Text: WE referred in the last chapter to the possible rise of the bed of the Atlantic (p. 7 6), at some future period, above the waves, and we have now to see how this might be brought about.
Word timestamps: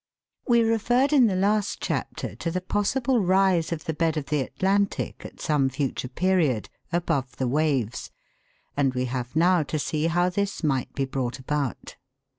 WE 0.47 0.63
referred 0.63 1.13
in 1.13 1.27
the 1.27 1.35
last 1.35 1.79
chapter 1.79 2.33
to 2.37 2.49
the 2.49 2.59
possible 2.59 3.19
rise 3.19 3.71
of 3.71 3.83
the 3.85 3.93
bed 3.93 4.17
of 4.17 4.25
the 4.25 4.41
Atlantic 4.41 5.19
(p. 5.19 5.27
7 5.27 5.33
6), 5.35 5.35
at 5.35 5.39
some 5.39 5.69
future 5.69 6.07
period, 6.07 6.69
above 6.91 7.35
the 7.37 7.47
waves, 7.47 8.09
and 8.75 8.95
we 8.95 9.05
have 9.05 9.35
now 9.35 9.61
to 9.61 9.77
see 9.77 10.07
how 10.07 10.27
this 10.27 10.63
might 10.63 10.91
be 10.95 11.05
brought 11.05 11.37
about. 11.37 11.97